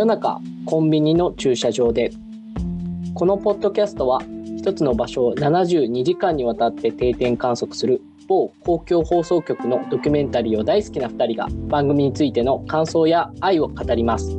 [0.00, 2.10] 夜中コンビニの駐車場で。
[3.14, 4.22] このポッドキャストは
[4.56, 14.30] 一つの場所を72時間にわたって定点観測する某公共放送局のドキュメンタリーを大好きな2人が番組についての感想や愛を語ります。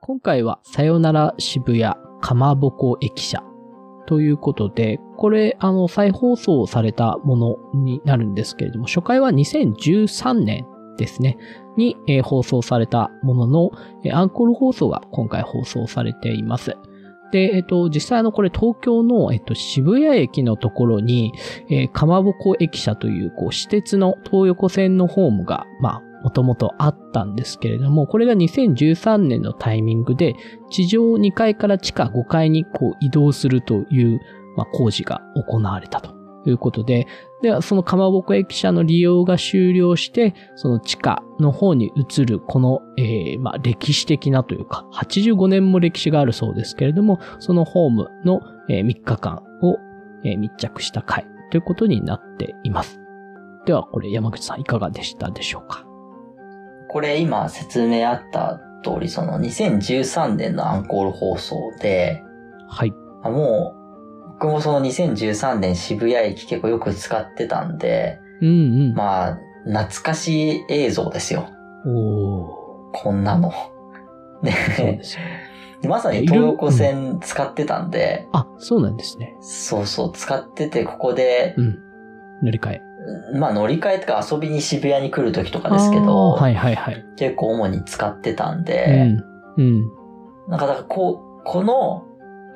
[0.00, 3.42] 今回はさよなら渋谷かまぼこ駅舎。
[4.06, 10.66] ということで、これ、あの、再放送されたものになるんですけれども、初回は2013年
[11.00, 11.38] ですね、
[11.80, 13.70] に、えー、放送されたものの、
[14.04, 16.76] えー、アンコール放送が今回放送されています。
[17.32, 21.32] で、えっ、と、実際の、これ東京の、えっと、渋谷駅のところに、
[21.68, 30.34] えー、かまぼこ駅舎という、こう、私鉄の東横線のホームが、まあ、もともとあったんですけれども、これが2013年のタイミングで、
[30.70, 34.20] 地上2階から地下5階にこう移動するという、
[34.56, 37.06] まあ、工事が行われたということで、
[37.42, 49.76] ではそのかまぼこ駅舎の利用が終了して、その地下の方に移るこの、えー、まあ、歴史的なというか、85年も歴史があるそうですけれども、そのホームの、えー、3日間を、
[50.24, 53.00] えー、密着した回ということになっています。
[53.66, 55.84] では、これ山口さんいかがでしたでしょうか？
[56.88, 62.22] これ今説明あった通り、その2013年のアンコール放送で、
[62.68, 62.92] はい。
[63.22, 63.79] もう、
[64.40, 68.52] 僕もその2013年渋谷駅結構よく使ってたんで、うんう
[68.92, 68.94] ん。
[68.94, 71.50] まあ、懐かしい映像ですよ。
[71.86, 73.52] おこんなの。
[74.42, 74.52] ね。
[74.78, 75.20] そうですよ
[75.90, 79.36] まさに東横線使ってたんで、うん、あ、そうなんですね。
[79.40, 81.78] そうそう、使ってて、ここで、うん。
[82.42, 82.80] 乗り換え。
[83.38, 87.04] まあ乗り換えとか遊びに渋谷に来る時とかですけど、はいはいはい。
[87.16, 89.18] 結構主に使ってたんで、
[89.56, 89.64] うん。
[89.64, 89.82] うん。
[90.48, 92.06] なんかだからこう、この、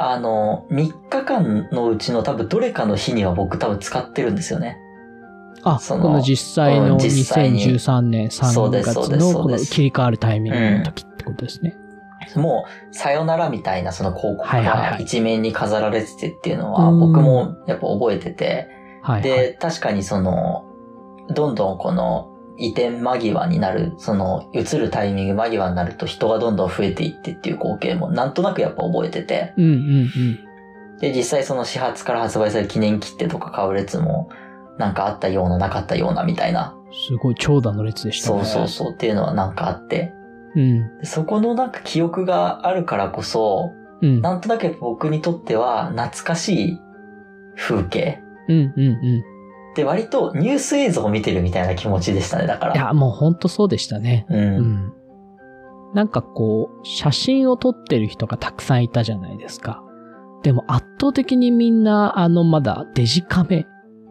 [0.07, 4.77] あの、3日間のうちの多分どれかの日には僕多分使ってるんですよね。
[5.63, 11.75] あ、そのこの実際の2013年3月のこの切り替わるタイミングの時ってことですね。
[12.37, 18.69] うん、もう、さよならみたいなその広告が一面に飾られててっていうのは僕もやっぱ覚えてて、
[19.03, 20.67] はいはい、で、確かにその、
[21.31, 29.55] どんどんこの移転間際になる、その移るタイミング間際になると人がどんどん増えていってっていう光景もなんとなくやっぱ覚えてて。
[29.57, 30.99] うんうんうん。
[31.01, 34.29] で、実際その始発から発売される記念切手とか買う列も
[34.79, 36.77] なんかあったようななかったようなみたいな。
[37.09, 38.45] すごい長蛇の列でしたね。
[38.45, 40.13] そうそうそうっていうのはなんかあって。
[40.55, 40.91] うん。
[41.03, 46.81] そこのなんか記憶があるからこそ、うん、なんとなく僕にとっては懐かしい
[47.57, 48.23] 風景。
[48.49, 49.34] うんうんうん。
[49.75, 52.75] で、割とニュース映像を見てるみたいな気持ちでしたね、だから。
[52.75, 54.27] いや、もうほんとそうでしたね。
[54.29, 54.39] うん。
[54.39, 54.93] うん、
[55.95, 59.83] なんかこう、写真を撮ってる人がたくさんいたじゃないですか。
[60.43, 63.67] でも圧倒的にみんな、あの、まだデジカメ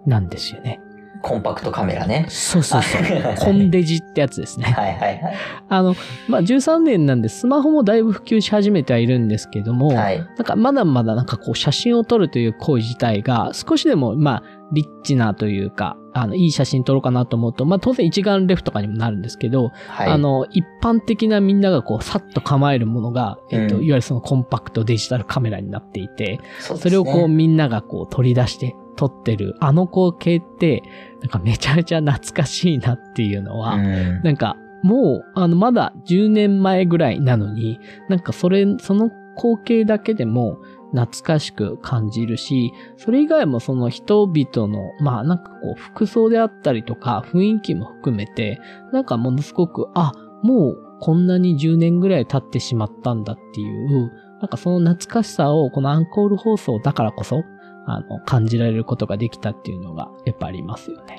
[0.05, 0.79] なんですよね。
[1.23, 2.25] コンパクトカメラね。
[2.27, 3.01] そうそうそう。
[3.37, 4.65] コンデジってやつですね。
[4.65, 5.37] はいはいはい。
[5.69, 5.95] あの、
[6.27, 30.83] まあ、13年なんでスマホもだいぶ普及し始めてはいるんですけども、はい、なんかまだまだなんかこう写真を撮るという行為自体が少しでも、まあ、リッチなというか、あの、いい写真撮ろうかなと思うと、まあ、当然一眼レフとかにもなるんですけど、はい、あの、一般的なみんながこう、さっと構えるものが、えっと、うん、いわゆるそのコンパクトデジタルカメラになっていて、そ、ね,、れをこう、みんながこう、取り出して撮ってる、あの光景って、
[31.21, 37.79] なんかめちゃめちゃ懐かしいなっていうのは、うん、なんか、もう、あの、まだ10年前ぐらいなのに、
[38.09, 40.59] なんかそれ、その光景だけでも、
[40.93, 48.59] 懐かしく感じるし、それ以外もその人々の、まあなんかこう服装であったりとか雰囲気も含めて、
[48.91, 57.43] なんかものすごく、あ、もうこんなに10年ぐらい経ってしまったんだっていう、なんかその懐かしさをこのアンコール放送だからこそ、
[57.85, 61.17] あの、感じられることができたっていうのがやっぱありますよね。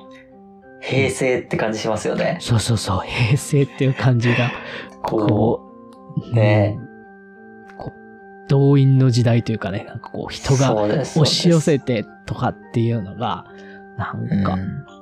[0.81, 2.39] 平成って感じしますよね。
[2.41, 4.51] そうそうそう、平成っていう感じが、
[5.03, 5.61] こ
[6.33, 6.79] う、ね
[8.49, 13.47] 動員の時代というかね、なんかこう人が押し寄せてとかっていうのが、
[13.97, 14.59] なんか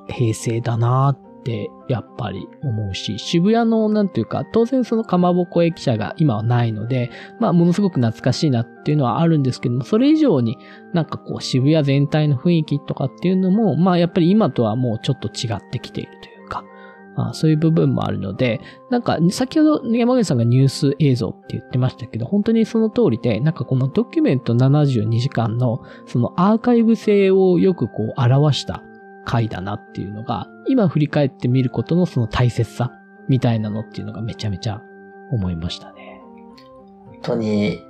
[0.08, 10.56] 平成だなってやっぱり思うし、渋谷のなんていうか、当然そのかまぼこ駅舎が今はないので、まあものすごく懐かしいなっていうのはあるんですけども、それ以上に
[10.92, 16.31] なんかこう渋谷全体の雰囲気とかっていうのも、まあやっぱり今とはもうちょっと違ってきているという
[17.16, 18.60] あそういう部分もあるので、
[18.90, 28.82] なんか、先ほど山口さんがニュース映像って言ってましたけど、本当にその通りで、なんかこのドキュメント72時間の、そのアーカイブ性をよくこう表した
[29.24, 32.92] 回だなっていうのが、今振り返ってみることのその大切さ
[33.28, 34.80] みたいなのっていうのがめちゃめちゃ
[35.32, 36.20] 思いましたね。
[37.06, 37.82] 本当に、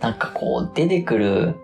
[0.00, 1.56] なんかこう出てくる、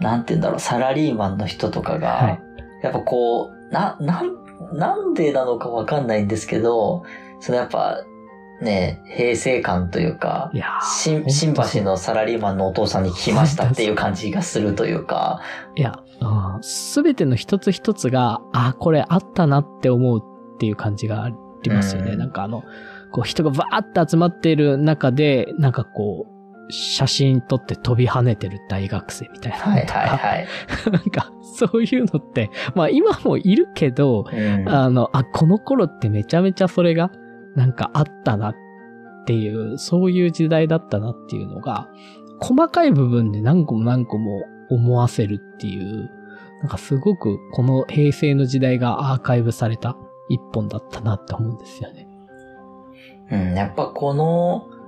[0.00, 2.40] なんて言うんだろう、サラリーマンの人とかが、はい、
[2.82, 4.41] やっぱこう、な、なん
[4.72, 7.04] なんでなのかわかんないんですけど、
[7.40, 8.04] そのやっぱ、
[8.60, 15.40] ね、平成感というか、いや新新橋のサラリーマンのお父さんに聞きましたっていう感じがするというか。
[15.74, 15.94] いや、
[16.60, 21.30] す、べ、ての一つ一つが、あ、これあったなって思うっていう感じがあ
[21.62, 22.12] りますよね。
[22.12, 22.62] うん、なんかあの、
[23.10, 26.31] こう人がバーって集まっている中で、なんかこう、
[26.72, 29.58] 写真撮って飛び跳ねてる大学生みたいな。
[29.58, 30.46] はいはいはい。
[30.90, 37.10] なんか、そういうのって、まあ今もいるけど、うん、あの、あ、この頃ってめちゃめちゃそれが、
[37.54, 38.54] なんかあったなっ
[39.26, 41.88] ていう、そういう時代だったなっていうのが、
[42.40, 46.10] 細かい部分で何個も何個も思わせるっていう、
[46.60, 49.96] なんかすごくこの平成の時代がアーカイブされた
[50.28, 52.08] 一本だったなって思うんですよね。
[53.30, 54.81] うん、やっぱこの、うん、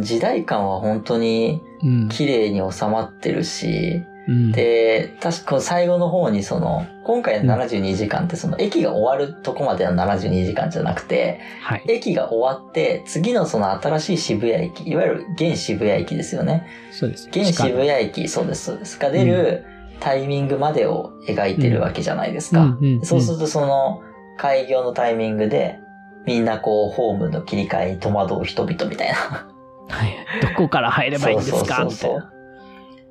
[0.00, 1.62] 時代感は本当に
[2.10, 16.66] 綺麗に収まってるし、うん、で、確か最後の方にその、今回の72時間ってその駅が終わるとこまでの72時間じゃなくて、はい、駅が終わって次のその新しい渋谷駅、いわゆる現渋谷駅ですよね。
[16.92, 17.28] そうです。
[17.28, 18.98] 現渋谷駅、そうです、そうです。
[18.98, 19.64] が出る
[19.98, 22.78] タイミングまでを描いてるわけじゃないですか。
[23.02, 24.02] そうするとその
[24.36, 25.78] 開業のタイミングで
[26.26, 29.51] みんなこうホームの切り替えに戸惑う人々みたいな。
[29.88, 30.16] はい。
[30.42, 31.58] どこから入ればいいんですか？
[31.58, 32.28] そうそうそうそう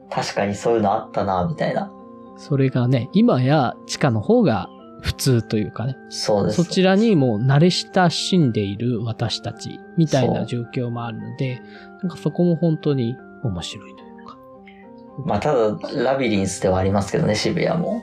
[0.10, 1.90] 確かにそういうのあったな、みたいな。
[2.36, 4.68] それがね、今や地下の方が
[5.02, 5.96] 普通というかね。
[6.10, 6.64] そうです。
[6.64, 11.62] そちらにもう慣れ親しんでいる私たちみたいな状況もあるので、
[12.02, 14.38] なんかそこも本当に面白いというか。
[15.26, 18.02] まあただ、ラビリンスではありますけどね、渋谷も。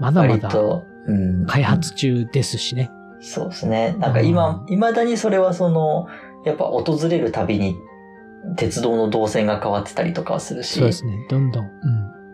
[0.00, 0.50] まだまだ、
[1.46, 2.90] 開発中ですしね。
[3.20, 3.94] そうですね。
[4.00, 6.08] なんか今、未だにそれはその、
[6.44, 7.76] やっぱ訪れるたびに
[8.56, 10.78] 鉄道の動線が変わってたりとかはするし。
[10.78, 11.26] そうですね。
[11.28, 11.64] どんどん。
[11.64, 11.68] う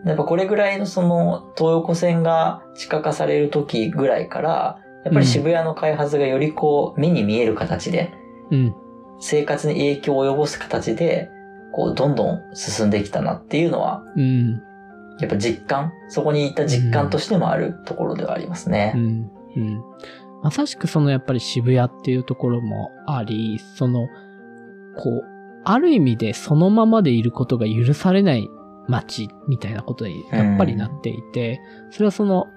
[0.05, 0.07] ん。
[0.07, 8.13] やっぱこれぐらいのその、東横線が地下化される時ぐらいから、やっぱり渋谷の開発がよりこう、目に見える形で、
[8.49, 8.75] うん。
[9.19, 11.29] 生活に影響を及ぼす形で、
[11.71, 14.61] こう、どんどん進んできたなっていうのは、うん。
[15.19, 18.93] やっぱ実感そこにいた実感としてもあるところではありますね。
[18.95, 19.31] うん。
[19.55, 19.83] うん。
[20.43, 24.07] まさしくそのやっぱり渋谷っていうところもあり、その、
[24.97, 25.23] こう、
[25.63, 28.49] ある意味でそのままでいることが許されない
[28.87, 31.61] 街みたいなことにやっぱりなっていて、
[31.91, 32.47] それはその、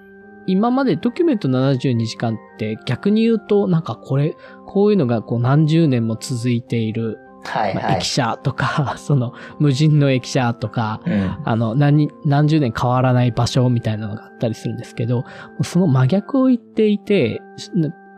[0.47, 4.35] 今までドキュメント72時間って逆に言うとなんかこれ、
[4.65, 7.83] こういうのがこう何十年も続いているはいはい。
[7.83, 15.23] まあ、駅舎とか、 その無人の駅舎とか、うん、あの何、何十年変わらない場所みたいなのがあったりするんですけど、
[15.63, 17.41] その真逆を言っていて、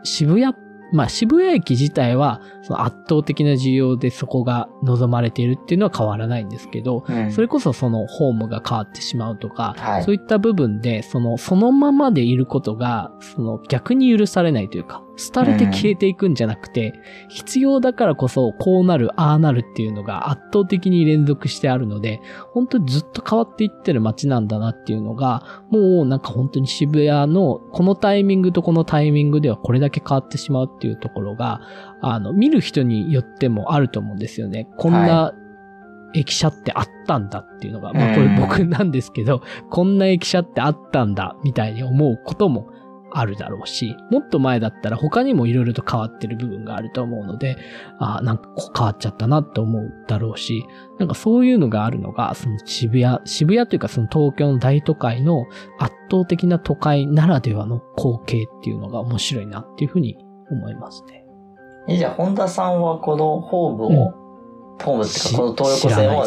[0.04, 0.54] 渋谷っ
[0.92, 15.02] まあ渋谷駅自体はその圧倒的な需要でそこが望まれているっていうのは変わらないんですけど、うん、それこそそのホームが変わってしまうとか、はい、そういった部分で、その、そのままでいることが、その逆に許されないというか、
[15.34, 16.92] 廃れて消えていくんじゃなくて、
[17.24, 22.20] うん、必要だからこそこうなる、ああなるっていうのが圧倒的に連続してあるので、
[22.52, 31.60] 本当にずっと変わっていってる街なんだなっていうのが、もうなんか本当に渋谷のこのタイミングとこのタイミングではこれだけ変わってしまうっていうところが、
[32.00, 34.68] あの、見る人によってもあると思うんですよね。
[34.76, 35.32] こんな
[36.14, 42.68] 駅舎ってあったんだっていうのが、はい、まあこれ僕なんですけど、こんな駅舎ってあったんだみたいに思うことも
[43.18, 47.56] あるだろうし、もっと前だったら他にも色々と変わってる部分があると思うので、
[47.98, 50.64] ああ、なんか変わっちゃったなって思うだろうし、
[50.98, 55.46] なんかそういうのがあるのが、その渋谷、渋谷というかその東京の大都会の
[55.78, 60.16] 圧倒的な都会ならではの光景っていうのが面白いなっていうふうに
[60.50, 61.24] 思いますね。
[61.88, 63.94] え、じゃあ本田さんはこのホームを、うん、
[64.84, 66.24] ホームっていうかこの東横線を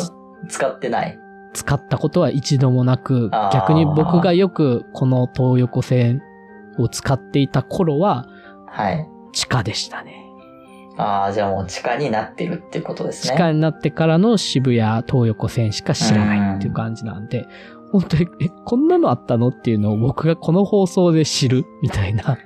[0.50, 1.17] 使ってない？
[1.53, 6.21] 使ったことは一度もなく、逆に僕がよくこの東横線
[6.78, 8.28] を使っていた頃は、
[8.68, 9.08] はい。
[9.34, 10.25] 地下でしたね。
[10.98, 13.34] ああ、じゃあもう地下になってるってことですね。
[13.34, 17.48] 地下になってからの渋谷東横線しか知らないっていう感じなんで、
[17.92, 22.38] 本当に、え、こんなのあったのっていうのを僕がこの放送で知るみたいな。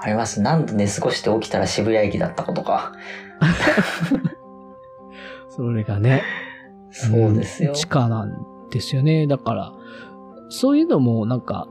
[0.00, 0.42] あります。
[0.42, 2.92] なんで寝過ごして起きたら渋谷駅だったことか。
[5.48, 6.22] それがね。
[6.90, 8.34] そうですよ、地下なん
[8.70, 9.26] ですよね。
[9.26, 9.72] だから、
[10.48, 11.66] そういうのもなんか、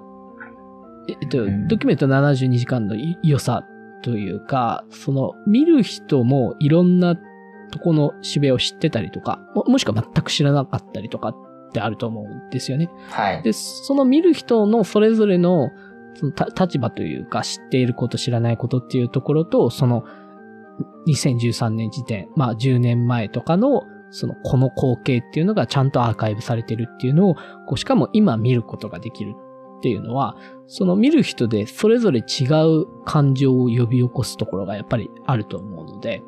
[1.07, 3.65] えっと、ドキュメント72時間の良さ
[4.03, 7.17] というか、その、見る人もいろんな
[7.71, 11.35] とこの渋谷を知ってたりとか、ももしくは全く知らなかったりとかっ
[11.73, 12.89] てあると思うんですよね。
[13.09, 13.43] はい。
[13.43, 15.71] で、その見る人のそれぞれの、
[16.15, 20.03] その立場というか、知っていること、知らないことっていうところと、その、
[21.07, 29.33] 2013年時点、まあ10年前とかの、その、この光景っていうのがちゃんとアーカイブされてるっていうのを、こうしかも今見ることができる
[29.83, 30.37] っていうのは、
[30.67, 36.23] その見る人でそれぞれ違う感情を呼び起こすところがやっぱりあると思うので、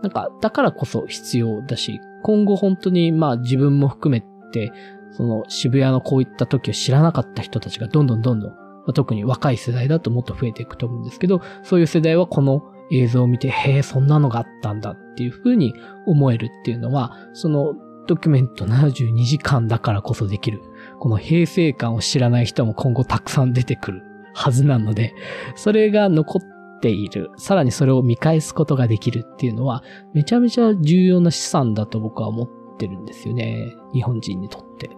[0.00, 4.20] なんか、だからこそ必要だし、今後本当にまあ自分も含め
[4.52, 4.72] て、
[5.10, 8.56] その渋谷のこういった時を知らなかった人たちがどんどんどんどん、ま
[8.90, 12.62] あ、特に若い世代だともっと増えていくと思うんですけど、そういう世代はこの
[12.92, 15.74] 映像を見て、へえ、そんなのがあったんだっていう風に
[16.06, 17.74] 思えるっていうのは、その
[18.06, 20.62] ドキュメント72時間だからこそできる、
[21.00, 24.02] この平成感を知らない人も今後たくさん出てくる
[24.34, 25.14] はずなので、
[25.56, 29.82] それが残っている、さらにそれを見返すことができるっていうのは、
[30.14, 33.74] めちゃめちゃ重要な資産だと僕は思ってるんですよね。
[33.92, 34.90] 日本人にとって。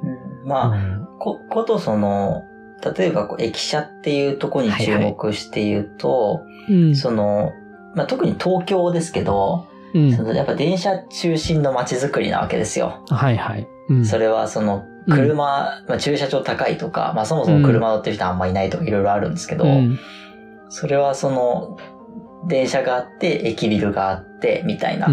[0.42, 2.42] うん、まあ、うん、こ、ことその、
[2.96, 7.52] 例えばこう駅舎っていうとこに注目して言うと、はいはいその、
[7.94, 13.02] まあ、特に東京ですけど、うん、そのやっぱ電車中心の街づくりなわけですよ。
[13.08, 13.68] はいはい。
[13.88, 19.66] うん、それはその車、うん、まあ、駐車場高いとか、まあそもそも車乗ってる人あんまいないとかいろいろあるんですけど、
[20.68, 21.76] それはその
[22.46, 25.08] 電車があって、駅ビルがあって、みたいな。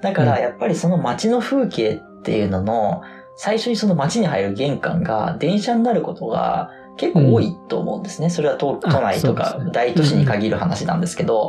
[0.00, 3.02] だからやっぱりその街の風景っていうのの、
[3.36, 8.30] 最初にその街に入る玄関が電車になることが結構多いと思うんですね。
[8.30, 11.48] それは都都内とか大都市に限る話なんですけど、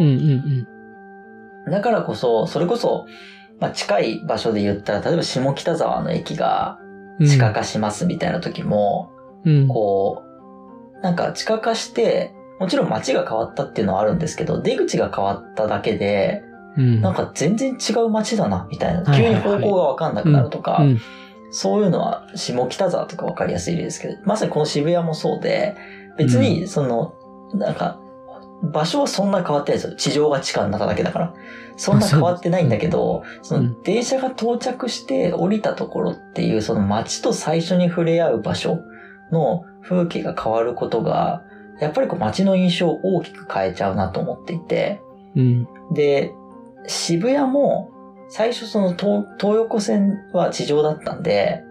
[1.69, 3.05] だからこそ、それこそ、
[3.59, 6.77] まあ、近い場所で言ったら、例えば下北沢の駅が
[7.19, 9.11] 地下化しますみたいな時も、
[9.45, 10.23] うん、こ
[10.97, 16.43] う、なんか地下化して、もちろん街が変わったっていうのはあるんですけど、出口が変わっただけで、
[16.77, 19.03] うん、なんか全然違う街だな、みたいな。
[19.15, 20.83] 急に方向がわかんなくなるとか、
[21.51, 25.75] そういうのは下北沢とかわかりやすいですけど、まさにこの渋谷もそうで、
[26.17, 27.13] 別にその、
[27.53, 27.99] なんか
[28.63, 29.95] 場所はそんな変わってないですよ。
[29.95, 31.33] 地上が地下になっただけだから。
[31.77, 38.79] そんな変わってないんだけど、その電車が到着して降りたところっていう、その街と最初に触れ合う場所
[39.31, 41.43] の風景が変わることが、
[41.79, 45.01] やっぱりこう街の印象を大きく変えちゃうなと思っていて、
[45.35, 46.33] うん、で、
[46.87, 47.91] 渋谷も
[48.29, 51.61] 最初その東横線は地上だったんで、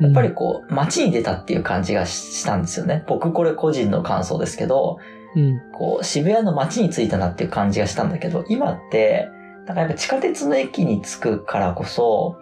[0.00, 3.04] やっぱりこう街に出たっていう感じがしたんですよね。
[3.06, 4.98] 僕これ個人の感想ですけど、
[5.34, 9.28] うん、こう、渋谷の街に着いたなっていう感じがしたんだけど、今って、
[9.66, 12.36] なんかやっぱ地下鉄の駅に着くからこそ、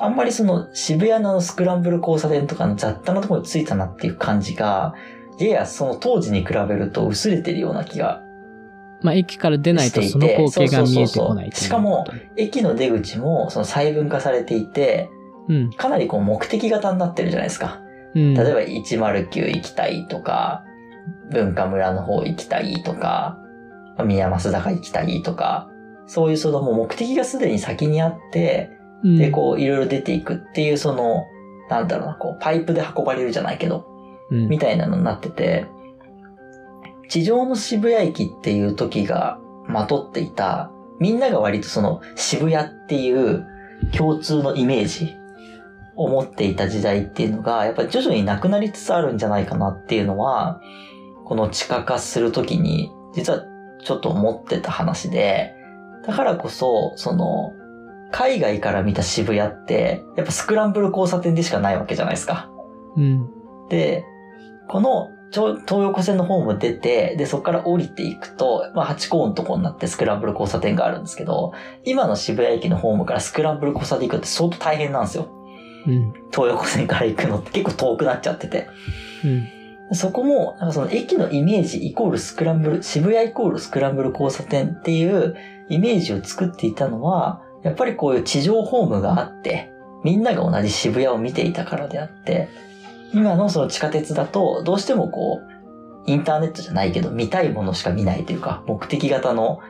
[0.00, 4.94] あんまりその渋谷のスクランブル交差点とかの雑多なところに着いたなっていう感じが、
[5.38, 8.22] ややその当時に比べると薄れてるような気が
[9.02, 12.06] まあ、駅から出ないとその光景が見えてこないしかも、
[12.36, 15.10] 駅の出口もその細分化されていて、
[15.48, 17.80] うん、かなりこう目的型になってるじゃないですか。
[18.14, 20.64] うん、例えば109行きたいとか、
[21.30, 23.38] 文化村の方行きたいとか、
[24.04, 25.68] 宮益坂行きたいとか、
[26.06, 28.70] そういうそのもう目的がすでに先にあって、
[29.02, 31.24] うん、で、こういろいろ出ていくっていうその、
[31.68, 33.86] なんだろうな、こうパイプで運ばれるじゃないけど、
[34.30, 35.66] うん、みたいなのになってて、
[37.08, 43.46] 地上の渋谷駅っていう時がまとっていた、みんなが割とその渋谷っていう
[43.96, 45.14] 共通のイメージ
[45.96, 50.60] を持っていた時代っていうのが、やっぱり徐々になくなりつつあるんじゃないかなっていうのは、
[51.32, 53.42] この地下化するときに、実は
[53.82, 55.54] ちょっと思ってた話で、
[56.06, 57.54] だからこそ、その、
[58.10, 62.50] 海外から見た渋谷って、やっぱスクランブル交差点でしかないわけじゃないですか。
[62.98, 63.30] うん。
[63.70, 64.04] で、
[64.68, 71.54] この東横線の方も出て、で、そこから降りていくと、まあ、8コーンのとこになってスクランブル交差点があるんですけど、
[71.86, 75.30] 今の渋谷駅のホームからスクランブル交差点行くって相当大変なんですよ。
[75.86, 76.12] うん。
[76.30, 78.68] 東横線から行くのって結構遠くなっちゃってて。
[79.24, 79.61] うん。
[79.94, 85.36] そこも、なんかその駅のイメージイコールスクランブル、渋谷イコールスクランブル交差点っていう
[85.68, 89.70] イメージを作っていたのは、やっぱりこういう地上ホームがあって、
[90.04, 92.48] みんなが同じ渋谷を見ていたからであって、
[93.12, 95.40] 今のその地下鉄だと、どうしてもこ
[96.06, 99.60] う、インターネットじゃないけど、見たいものしか見ないというか、目的型の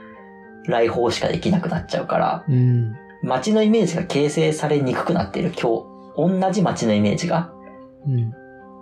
[0.67, 5.53] 来訪しかできなくなっちゃうから、うん、街のイメージが形成されにくくなっている。
[5.53, 5.85] 今
[6.17, 7.53] 日、同じ街のイメージが。
[8.07, 8.33] うん、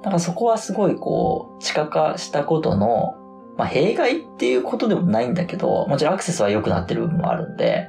[0.03, 3.15] だからそこはすごいこう、地下化したことの、
[3.57, 7.89] まあ弊害っていうことでもないんだけど、もちろんアクセスは良くなってる部分もあるんで、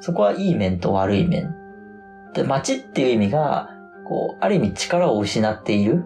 [0.00, 1.54] そこはいい面と悪い面。
[2.34, 3.70] で、街っていう意味が、
[4.06, 6.04] こう、ある意味力を失っている、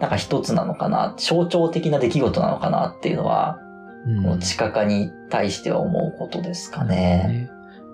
[0.00, 3.58] なんか一つなのかな、象徴的な出来事なのかなっていうのは、
[4.06, 7.48] うん、地下化に対しては思うことですかね。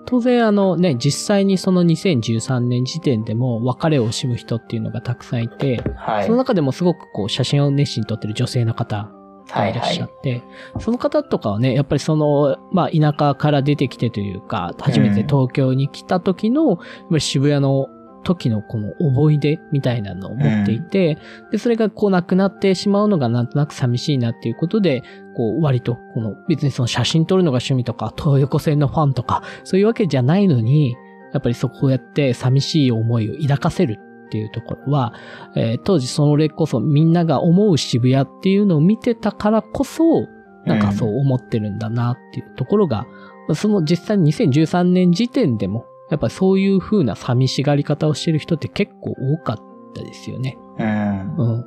[0.05, 9.11] 当然あのね、実際にその2013年時点でも別れを惜しむ人っていうのがたくさんいて、はい、その中でもすごくこう写真を熱心に撮ってる女性の方
[9.53, 10.45] がいらっしゃって、はいは
[10.79, 16.79] い、その方とかはね、やっぱりその、まあ田舎から出てきてというか、初めて東京に来た時の、
[17.09, 17.87] うん、渋谷の
[18.29, 25.03] 時のこの思い出みたいなのを持っていて、うん、で、それがこうなくなってしまうのがなんとなく寂しいなっていうことで、
[25.35, 30.95] こう割とこの別にその写真撮るのが趣味とか、東横線のファンとか、そういうわけじゃないのに、
[31.33, 35.13] やっぱりそこをやって寂しい思いを抱かせるっていうところは、
[35.55, 40.27] えー、当時それこそみんなが思う渋谷っていうのを見てたからこそ、
[40.65, 43.07] なんかそう思ってるんだなっていうところが、
[43.47, 49.57] うん、その実際2013年時点でも、やっぱそういう風な寂しがり方をしてる人って結構多かっ
[49.95, 50.57] たですよね。
[50.77, 51.35] うん。
[51.37, 51.65] うん。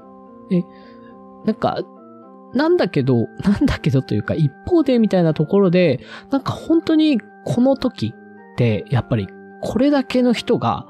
[0.49, 0.64] で、
[1.44, 1.80] なんか、
[2.54, 9.28] なんだけど、 なんだけどというか一方でみたいなところで、なんか本当にこの時ってやっぱり
[9.62, 10.87] これだけの人が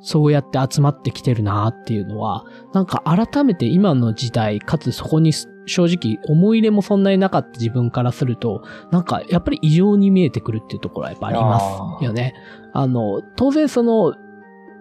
[0.00, 5.32] そうやって集まってきてるなっていうのは、なんか改めて今の時代、かつそこに
[5.66, 12.34] 正直思い入れもそんなになかった自分からすると、なんかやっぱり異常に見えてくるっていうところはやっぱありますよね。
[12.72, 14.14] あの、当然その、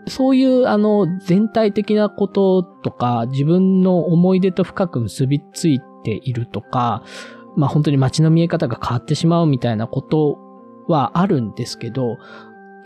[0.08, 7.04] そういうあの全体的なこととか自分の思い出と深く結びついているとか、
[7.56, 10.38] まあ本当に街の見え方が変わってしまうみたいなこと
[10.88, 12.18] はあるんですけど、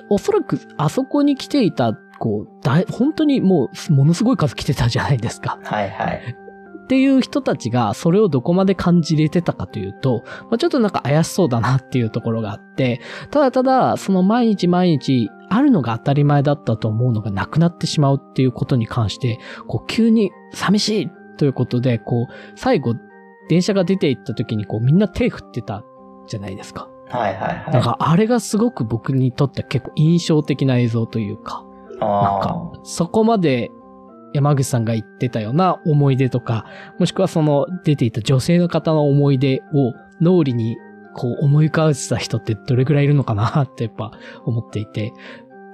[0.10, 5.60] おそらくあそこに来ていた、こう、だ本当にもうものすごい数来てたじゃないですか。
[5.64, 6.36] はいはい。
[6.90, 22.96] っていう人たちがそれをどこまで感じれてたかというと、まあ、ちょっとなんか怪しそうだなっていうところがあって、ただただその毎日毎日あるのが当たり前だったと思うのがなくなってしまうっていうことに関して、こう急に寂しいということで、こう最後
[23.50, 25.84] 電車が出て行った時にこうみんな手振ってた
[26.26, 26.90] じゃないですか。
[27.10, 27.72] はいはいはい。
[27.72, 31.64] なんかあれがすごく僕にとって結構印象的な映像というか、
[32.00, 33.70] なんかそこまで
[34.34, 36.66] 山口さんが言ってたような思い出とか、
[37.00, 40.78] もしくはその出ていた女性の方の思い出を脳裏に
[41.14, 44.12] こう思い浮かべてた人ってどれくらいいるのかなってやっぱ
[44.46, 45.14] 思っていて。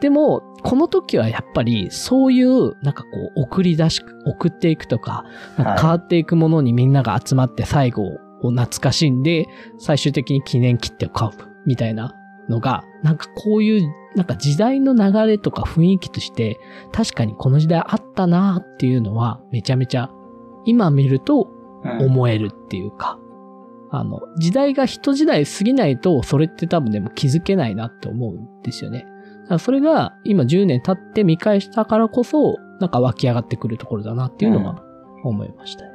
[0.01, 5.25] でも、この時はやっぱりそういうなんかこう送り出し、送っていくとか、
[5.57, 8.03] か変わっていくものにみんなが集まって最後
[8.41, 9.47] を懐かしんで、
[9.79, 11.31] 最終的に記念切手を買う
[11.65, 12.13] みたいな
[12.49, 16.59] のが、なんかこういうなんか時代の流れとか雰囲気として、
[16.91, 20.09] 確かにこの時代あったなっていうのは、めちゃめちゃ、
[20.65, 21.49] 今見ると
[21.99, 23.19] 思えるっていうか、
[23.91, 29.05] うん、あの、時代が一時代過ぎないと、それって多分でも気づけないなって思うんですよね。
[29.59, 34.81] それが今10年経って見返したからこそ、なんか湧き上がってくるところだなっていうのは
[35.23, 35.91] 思いましたね。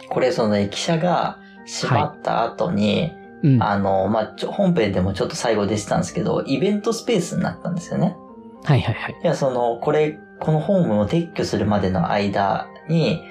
[0.00, 8.16] うん、これその駅舎が閉まった後に、はいうん、あの、まあ、本編でもちょっと最後出てたんですけど、イベントスペースになったんですよね。
[8.64, 9.20] はいはいはい。
[9.22, 13.22] いや、その、これ、このホームを撤去するまでの間に、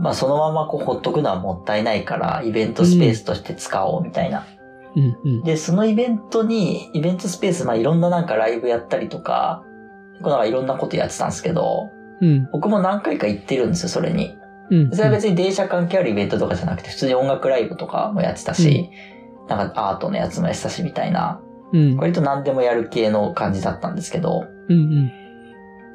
[0.00, 4.46] まあ、そのままこうほっとくのはもったいないから、イベントスペースとして使おうみたいな。
[4.96, 9.64] うんうん、で、そのイベントに、イベントスペース、まあ、いろんななんかライブやったりとか、
[10.22, 14.36] こうなんかいろんなことやってたんですけど、うん、僕も何回か行ってるんですよ、それに。
[14.70, 18.90] うん、それは別に電車関係あるイベントとかじゃなくて、普通に音楽ライブとかもやってたし、
[19.48, 21.40] なんかアートのやつもやってたしみたいな、
[21.72, 25.12] うん、割と何でもやる系の感じだったんですけど、うんうん、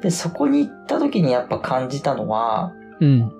[0.00, 3.32] で、そこに行った時にやっぱ感じたのは、うん、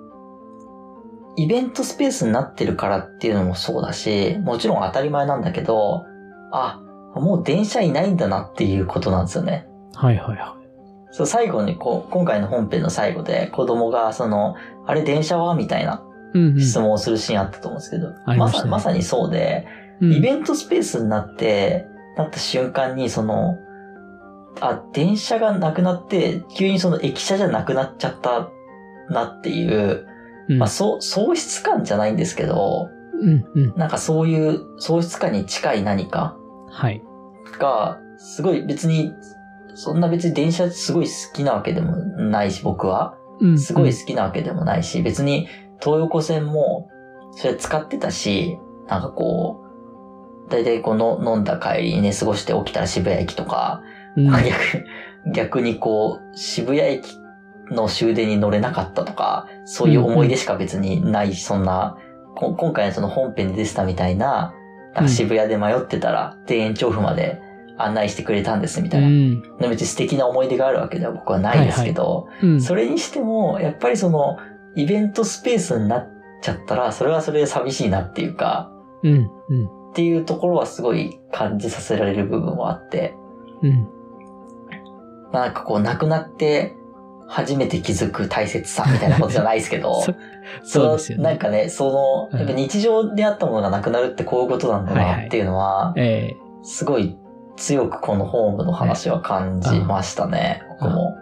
[1.35, 6.05] イベントスペースになってるからっていうのもそうだし、もちろん当たり前なんだけど、
[6.51, 6.81] あ、
[7.15, 9.67] もう電車いないんだなっていうことなんですよね。
[9.95, 10.59] はいはいはい。
[11.11, 15.55] そう、最後にこう、今回の本編の最後で子供がその、あれ電車は？
[15.55, 16.03] みたいな
[16.57, 19.67] 質問をするシーンあったと思うんですけど、うんうん、まさまさにそうで、
[20.01, 23.57] イベントスペースになって、なった瞬間に、その、
[24.61, 28.49] あ、電車がなくなって、急にその駅舎じゃなくなっちゃった
[29.09, 30.07] なっていう、
[30.47, 32.89] うん、まあ、そう、喪失感じゃないんですけど、
[33.21, 36.37] うんうん、なんかそういう喪失感に近い何か
[36.69, 37.03] はい。
[37.59, 39.13] が、すごい別に、
[39.75, 43.15] そんな別に電車すごい好きなわけでもないし、僕は。
[43.57, 45.47] すごい好きなわけでもないし、別に
[45.79, 46.89] 東横線も
[47.31, 48.57] それ使ってたし、
[48.87, 49.68] なんかこう、
[50.49, 53.81] 大体この飲んだ帰りに寝過ごして起きたら渋谷駅とか、
[54.15, 54.85] うん、 逆
[55.33, 57.17] 逆にこう、渋谷駅
[57.71, 61.97] の終電に乗れなかったとか、そういう思い出しか別にない、そんな、
[62.35, 64.53] 今回のその本編で出てたみたいな、
[64.95, 67.41] なんか渋谷で迷ってたら、田園調布まで
[67.77, 69.07] 案内してくれたんですみたいな。
[69.07, 72.53] うん、別に素敵な思い出があるわけでは僕はないですけど、はいはい。
[72.53, 74.37] うん、それにしても、やっぱりその、
[74.75, 76.09] イベントスペースになっ
[76.41, 78.71] ちゃったら、それはそれで寂しいなっていうか、
[79.03, 79.78] うん、うん。
[79.91, 83.15] っていうところはすごい感じさせられる部分はあって。
[83.61, 83.87] うん。
[85.31, 86.75] まあなんかこう、亡くなって
[87.27, 90.01] 初めて気づく大切さみたいなことじゃないですけど、
[90.63, 91.23] そうですよね。
[91.23, 95.93] なんかね、その、やっぱ日常であったものがなくなるってこういうことなんだなっていうのは、
[96.63, 97.17] すごい
[97.55, 101.15] 強くこのホームの話は感じましたね、僕も。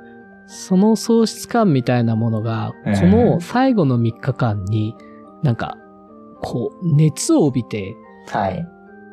[0.46, 4.96] その喪失感みたいなものが、この最後の3日間に、
[5.44, 5.78] なんか、
[6.42, 7.98] こう、熱を帯びて、
[8.28, 8.68] はい。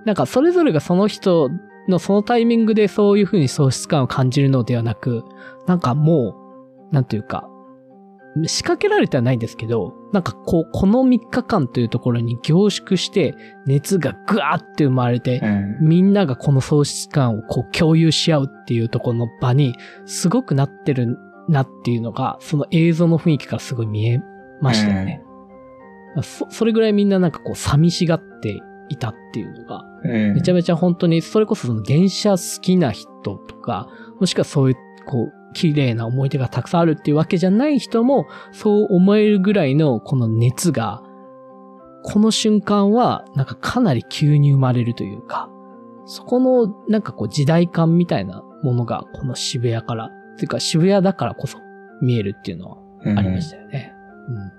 [0.04, 1.50] なんかそれぞれがその人
[1.88, 5.24] のそのタイミングでそういうふうに喪失感を感じるのではなく、
[5.66, 6.34] なんかも
[6.90, 7.48] う、なんていうか、
[8.46, 13.34] 仕掛けられてはないんですけど、なんかこう、この3日間というところに凝縮して、
[13.66, 21.16] 熱がぐわーって生まれて、うん、みんながこの喪失感をこう共有し合うっていうところの場に、すごくなってる
[21.48, 24.20] なっていうのが、その映像の雰囲気からすごい見え
[24.60, 25.22] ましたよね。
[26.16, 33.88] うん、そそれぐらいみんななんかこう寂しがっていたっていうのが、めちゃめちゃ本当に、それこそその電車好きな人とか、
[34.20, 41.02] もしくはそういう、こう、綺麗な思い出がたくさんあるっていうわけじゃない人も、そう思えるぐらいのこの熱が、
[42.02, 45.48] この瞬間は、なんかかなり急に生まれるというか、
[46.06, 51.58] そこの、なんかこう時代感みたいなものが、この渋谷から、というか渋谷だからこそ
[52.02, 52.78] 見えるっていうのは
[53.16, 53.94] ありましたよね。
[54.28, 54.36] うん。
[54.36, 54.52] うん、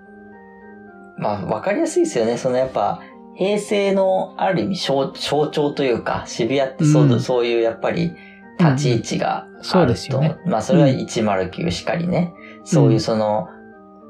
[1.22, 2.38] まあ、わかりやすいですよね。
[2.38, 3.02] そのやっぱ、
[3.36, 8.14] 平成のある意味象徴というか、渋谷ってそう,、そういうやっぱり
[8.58, 9.58] 立ち位置があると。
[9.58, 10.38] うん、そうですよね。
[10.46, 12.34] まあそれは109しかりね。
[12.60, 13.50] うん、そういうその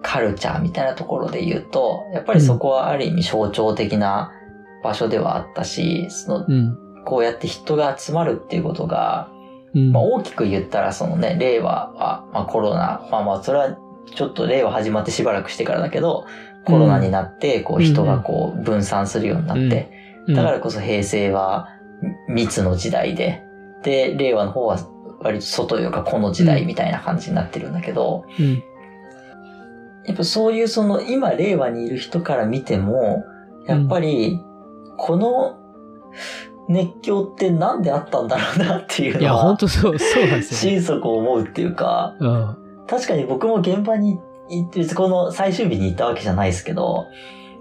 [0.03, 4.31] カルチャーみたいなところで言うと、やっぱりそこはある意味象徴的な
[4.83, 9.31] 場所ではあったし、その、こうやって人が集まるっていうことが、
[9.73, 13.77] まあ、大きく言ったらそのね、令和は、まあ、コロナ、まあまあそれは
[14.13, 16.25] ちょっと令和始まってしばらくしてからだけど、
[16.65, 19.91] コロナになって、こう人がこう分散するようになって、
[20.29, 21.69] だからこそ平成は
[22.27, 23.43] 密の時代で、
[23.83, 24.79] で、令和の方は
[25.19, 28.25] 割と外というかこの時代みたいな感じになってるんだけど、
[30.05, 33.23] やっぱそういうその今令和にいる人から見ても、
[33.67, 34.39] やっぱり
[34.97, 35.57] この
[36.67, 39.21] 熱狂ってなんであったんだろうなっていうのは。
[39.21, 40.81] いや、本当そう、そうなんですよ、ね。
[40.81, 44.17] 心底思うっていうか、うん、確かに僕も現場に
[44.49, 47.07] 別にこの最終日に行ったわけじゃないですけど、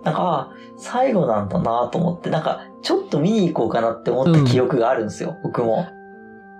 [0.04, 5.86] なんか、最後なんだなと思って、なんか、ちょっと見に行こうかなって思った記憶があるんですよ、うん、僕も。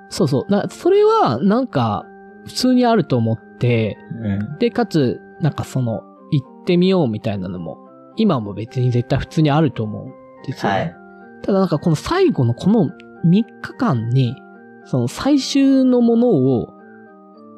[0.08, 0.50] そうそう。
[0.50, 2.06] な、それは、なんか、
[2.46, 7.78] 普通にあると思って、うん、で、かつ、なんかその、行ってみようみたいなのも、
[8.16, 10.12] 今も別に絶対普通にあると思うん
[10.46, 10.78] ですよね。
[10.78, 10.94] はい、
[11.42, 12.90] ただなんかこの最後のこの3
[13.24, 13.44] 日
[13.76, 14.34] 間に、
[14.84, 16.68] その最終のものを、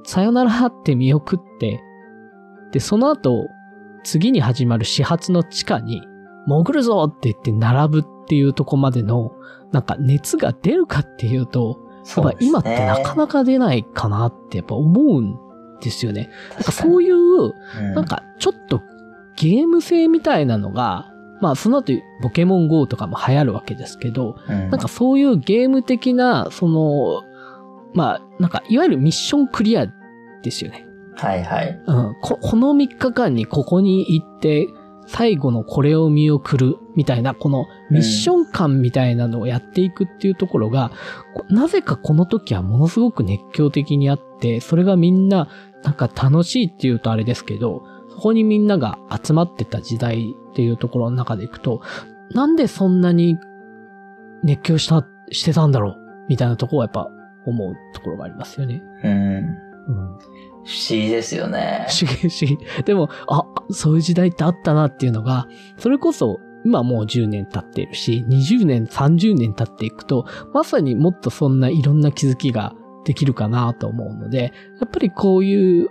[0.05, 1.81] さよならって見送って、
[2.77, 3.49] で、その後、
[4.05, 6.03] 次に始まる始発の地下に、
[6.47, 9.33] 潜るぞって言って並ぶっていうとこまでの、
[9.73, 11.81] なんか熱が出るかっていうと、
[12.19, 15.39] やっぱ今ってなかなか出ないかなってやっぱ思うん
[15.81, 16.29] ですよね。
[16.53, 17.55] なんかそういう、
[17.95, 18.83] なんかちょっと
[19.37, 21.11] ゲーム性みたいなのが、
[21.41, 27.23] まあその後ポケモン GO とかも流行るわけですけど、うん、なんかそういうゲーム的な、その、
[27.95, 29.87] まあなんかいわゆるミッションクリア
[30.43, 30.87] ですよね。
[31.17, 31.83] はいはい。
[31.87, 32.17] うん。
[32.21, 34.69] こ、この3日間にここに行って、
[35.07, 40.91] 最後のこれを見送るみたいな、このミッション感みたいなのをやっていくっていうところが、
[41.49, 45.49] うん、なぜかこの時はものすごく熱狂的にあって、それがみんな、
[45.85, 51.83] なんか楽しいっていうとあれですけど、そこにみんなが集まってた時代っていうところの中でいくと、
[52.33, 53.39] なんでそんなに
[54.43, 55.97] 熱狂した、してたんだろう
[56.29, 57.09] みたいなところはやっぱ
[57.47, 58.83] 思うところがありますよね。
[59.05, 59.66] うん。
[59.87, 61.87] 不思議ですよね。
[61.89, 62.85] 不思議、不思議。
[62.85, 65.47] でも、あ、そういう時代ってあったなっていうのが、
[65.79, 75.89] それこそ、今もう10年経っているし、20年、30年経っていくと、まさにもっとそんないろんな気づきができるかなと思うので、やっぱりこういう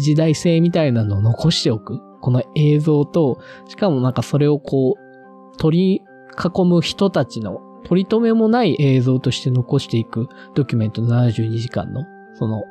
[0.00, 2.00] 時代性みたいなのを残しておく。
[2.20, 6.02] この映像と、しかもなんかそれをこう、取り
[6.38, 12.64] 囲む人たちの取り留めもない映像として残していくドキュメント72時間の、その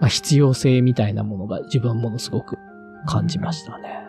[0.00, 2.58] まあ、必要性みたいなものが自分はものすごく
[3.06, 4.00] 感じましたね。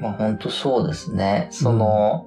[0.00, 1.48] まあ本当そうですね。
[1.50, 2.26] その、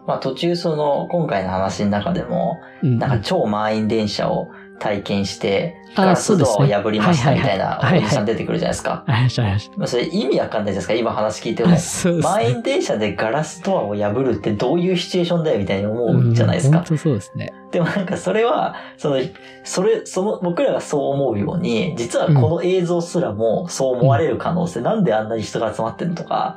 [0.00, 9.04] うん、まあ途中その今回の話の中でも、うん、なんか超満員電車を体験して、ガラスドアを破りましたみたいなおじさん出てくるじゃないですか。
[9.06, 11.76] まあそれ意味わかんないじゃないですか、今話聞いても。
[12.20, 16.78] 満員電車でガラスドアを破るってどういうシチュエーションだよみたいに思うじゃないですか。
[16.78, 17.52] 本当そうですね。
[17.70, 19.16] でもなんかそれは、その、
[19.62, 26.56] それ、その、僕らがそう思うように、実はこの映像すらもそう思われる可能性、うん、なんであんなに人が集まってるのとか、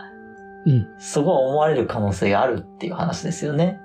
[0.65, 0.88] うん。
[0.97, 3.80] すごい思われる可能性があるっていう話ですよね。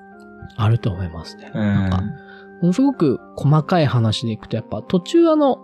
[0.57, 1.51] あると思いますね。
[1.55, 1.63] うん。
[1.63, 2.03] なんか
[2.63, 5.59] ものすごく細かい話でいくと、やっぱ途中あの、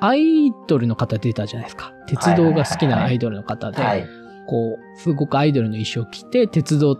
[0.00, 1.92] アイドルの方出たじゃないですか。
[2.06, 4.06] 鉄道が好きなアイドルの方で、
[4.46, 6.96] こう、すごくアイドルの衣装を着て、鉄道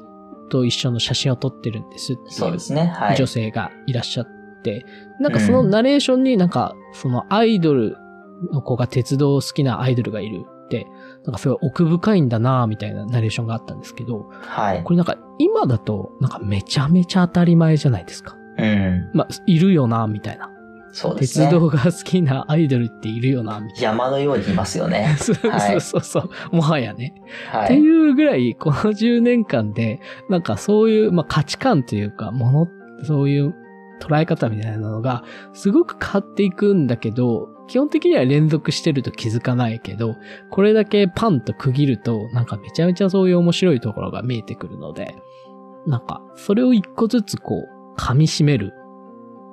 [0.48, 2.87] と一緒の写真を撮ってるんですそうですね。
[2.87, 3.16] はい。
[3.16, 4.26] 女性がいらっしゃっ
[4.62, 4.87] て、
[5.20, 7.98] なんかそのナレーションになんか、そのアイドル
[8.50, 10.87] の子が鉄道好きなアイドルがいるって、
[11.24, 14.83] なんかすごい奥深いんだなみたいなナレーションがあったんですけど、はい。
[14.83, 18.37] これなんか今だと、なんかめちゃめちゃ当たり前じゃないですか。
[18.59, 19.11] うん。
[19.12, 20.51] まあ、いるよなみたいな。
[20.95, 21.47] そうですね。
[21.47, 23.90] 鉄道が好きなアイドルっているよな、みたいな。
[23.90, 25.14] 山のようにいますよね。
[25.19, 27.14] そうそうそう、もはやね。
[27.51, 27.64] はい。
[27.64, 32.69] っていうぐらい、この10年間で、なんかそういう、まあ価値観というか、もの、
[33.03, 33.55] そういう
[34.01, 40.17] 捉え方みたいなのが、すごく変わっていくんだけど、基本的には連続してると気づかないけど、
[40.51, 45.17] これだけパンと区切ると、なんかめちゃめちゃそういう面白いところが見えてくるので、
[45.87, 48.72] なんか、それを一個ずつこう、噛み締める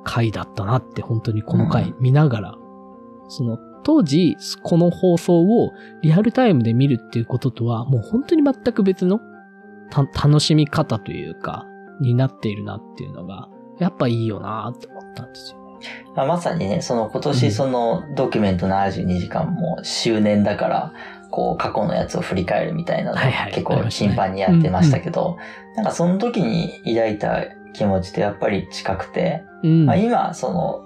[0.03, 9.19] 回だったなって本当にこの回見ながら、うん、その当時この放送をリアルタイムで見るっていうこととはもう本当に全く別の
[9.91, 11.67] 楽しみ方というか、
[12.01, 13.49] になっているなっていうのが、
[13.79, 16.25] やっぱいいよなって思ったんですよね。
[16.27, 20.93] まさにね、その今年そのドキュメント72時間も周年だから、
[21.29, 23.17] こう過去のやつを振り返るみたいなの
[23.51, 25.37] 結構頻繁にやってましたけど、
[25.75, 30.83] なんかその時に抱いた気持ちとやっぱり近くて、うん、まあ、今、その、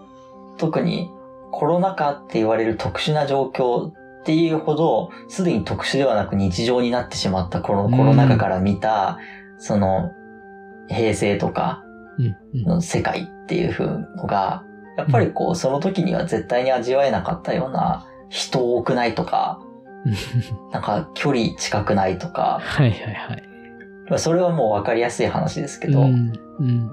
[0.57, 1.11] 特に
[1.51, 3.93] コロナ禍って言われる特殊な状況っ
[4.25, 9.19] ていうほど、すでに特殊ではなく日常になってしまったこのコロナ禍から見た、
[9.55, 10.11] うん、その、
[10.87, 11.83] 平成とか
[12.53, 14.63] の世界っていう風のが、
[14.97, 19.59] やっぱりこう、その時には絶対に味わえなかったような人多くないとか、
[20.71, 24.19] なんか距離近くないとか、はいはいはい。
[24.19, 26.91] それはもう分かりやすい話ですけど、うん、うん、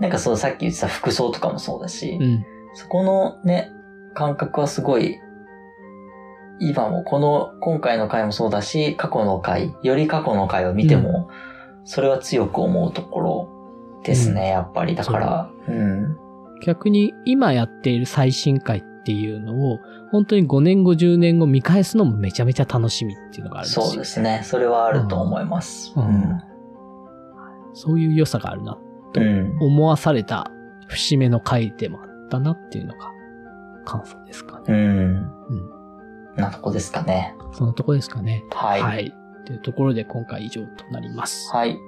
[0.00, 3.70] なんかそのさっき言ってた服装とかもそうだし、うん、そこのね、
[4.14, 5.18] 感覚はすごい、
[6.60, 11.28] 今もこの、今回の回もそうだし、過去の回、より過去の回を見ても、
[11.84, 13.48] それは強く思うところ
[14.04, 14.94] ですね、やっぱり。
[14.94, 16.16] だから、うん。
[16.64, 19.78] 逆に今やっている最新回っていうのを、
[20.10, 23.86] 本当に5年後、10年後見返すのもめちゃめちゃ楽しみっていうのがあるんですよ。
[23.86, 24.40] そうですね。
[24.44, 25.92] それはあると思います。
[25.96, 26.04] うん。
[26.04, 26.42] うん、
[27.74, 28.78] そういう良さがあるな、
[29.12, 29.20] と
[29.60, 30.50] 思わされた
[30.88, 33.10] 節目の回でもあったなっていうのが
[33.84, 34.64] 感想ですかね。
[34.68, 34.76] うん。
[34.76, 35.54] う
[36.36, 36.40] ん。
[36.40, 37.34] なとこですかね。
[37.52, 38.44] そのとこですかね。
[38.50, 38.82] はい。
[38.82, 39.14] はい。
[39.44, 41.50] というところで今回以上となります。
[41.52, 41.78] はい。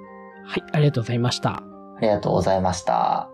[0.45, 1.63] はい、ありがとうございました。
[1.97, 3.29] ありがとうございました。